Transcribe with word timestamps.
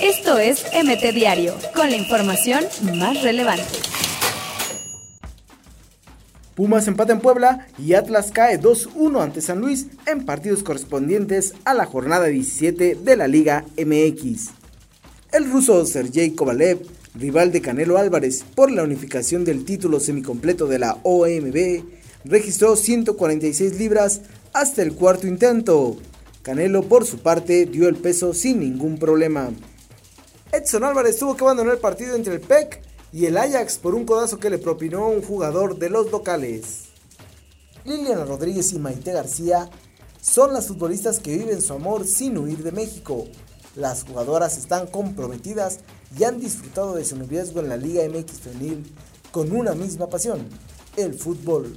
Esto 0.00 0.38
es 0.38 0.64
MT 0.72 1.14
Diario, 1.14 1.54
con 1.74 1.90
la 1.90 1.96
información 1.96 2.64
más 2.94 3.22
relevante. 3.22 3.64
Pumas 6.54 6.88
empata 6.88 7.12
en 7.12 7.20
Puebla 7.20 7.66
y 7.78 7.92
Atlas 7.94 8.30
cae 8.32 8.58
2-1 8.58 9.22
ante 9.22 9.42
San 9.42 9.60
Luis 9.60 9.88
en 10.06 10.24
partidos 10.24 10.62
correspondientes 10.62 11.52
a 11.64 11.74
la 11.74 11.84
jornada 11.84 12.26
17 12.26 12.94
de 12.94 13.16
la 13.16 13.28
Liga 13.28 13.64
MX. 13.76 14.52
El 15.32 15.50
ruso 15.50 15.84
Sergei 15.84 16.30
Kovalev, 16.30 16.80
rival 17.14 17.52
de 17.52 17.60
Canelo 17.60 17.98
Álvarez 17.98 18.42
por 18.54 18.70
la 18.70 18.84
unificación 18.84 19.44
del 19.44 19.66
título 19.66 20.00
semicompleto 20.00 20.66
de 20.66 20.78
la 20.78 20.96
OMB, 21.02 21.84
registró 22.24 22.74
146 22.74 23.78
libras 23.78 24.22
hasta 24.54 24.82
el 24.82 24.94
cuarto 24.94 25.26
intento. 25.26 25.98
Canelo, 26.46 26.84
por 26.84 27.04
su 27.04 27.18
parte, 27.18 27.66
dio 27.66 27.88
el 27.88 27.96
peso 27.96 28.32
sin 28.32 28.60
ningún 28.60 29.00
problema. 29.00 29.50
Edson 30.52 30.84
Álvarez 30.84 31.18
tuvo 31.18 31.36
que 31.36 31.42
abandonar 31.42 31.74
el 31.74 31.80
partido 31.80 32.14
entre 32.14 32.34
el 32.34 32.40
PEC 32.40 32.82
y 33.12 33.26
el 33.26 33.36
Ajax 33.36 33.78
por 33.78 33.96
un 33.96 34.06
codazo 34.06 34.38
que 34.38 34.48
le 34.48 34.58
propinó 34.58 35.08
un 35.08 35.22
jugador 35.22 35.76
de 35.76 35.90
los 35.90 36.12
locales. 36.12 36.84
Liliana 37.84 38.24
Rodríguez 38.24 38.72
y 38.72 38.78
Maite 38.78 39.10
García 39.10 39.68
son 40.20 40.52
las 40.52 40.68
futbolistas 40.68 41.18
que 41.18 41.36
viven 41.36 41.60
su 41.60 41.72
amor 41.72 42.06
sin 42.06 42.38
huir 42.38 42.62
de 42.62 42.70
México. 42.70 43.26
Las 43.74 44.04
jugadoras 44.04 44.56
están 44.56 44.86
comprometidas 44.86 45.80
y 46.16 46.22
han 46.22 46.38
disfrutado 46.38 46.94
de 46.94 47.04
su 47.04 47.16
noviazgo 47.16 47.58
en 47.58 47.70
la 47.70 47.76
Liga 47.76 48.04
MX 48.08 48.38
Femenil 48.38 48.94
con 49.32 49.50
una 49.50 49.72
misma 49.74 50.08
pasión, 50.08 50.48
el 50.96 51.14
fútbol. 51.14 51.76